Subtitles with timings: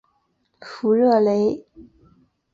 [0.59, 1.63] 弗热雷。